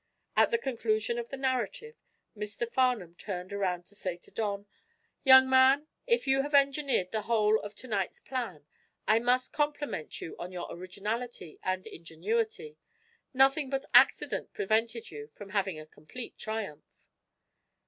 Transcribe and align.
At 0.35 0.49
the 0.49 0.57
conclusion 0.57 1.19
of 1.19 1.29
the 1.29 1.37
narrative, 1.37 1.93
Mr. 2.35 2.67
Farnum 2.67 3.13
turned 3.13 3.53
around 3.53 3.85
to 3.85 3.93
say 3.93 4.17
to 4.17 4.31
Don: 4.31 4.65
"Young 5.23 5.47
man, 5.47 5.85
if 6.07 6.25
you 6.25 6.41
have 6.41 6.55
engineered 6.55 7.11
the 7.11 7.21
whole 7.21 7.59
of 7.59 7.75
to 7.75 7.87
night's 7.87 8.19
plan, 8.19 8.65
I 9.07 9.19
must 9.19 9.53
compliment 9.53 10.19
you 10.19 10.35
on 10.39 10.51
your 10.51 10.65
originality 10.73 11.59
and 11.61 11.85
ingenuity. 11.85 12.79
Nothing 13.31 13.69
but 13.69 13.85
accident 13.93 14.53
prevented 14.53 15.11
you 15.11 15.27
from 15.27 15.49
having 15.51 15.79
a 15.79 15.85
complete 15.85 16.35
triumph." 16.35 16.97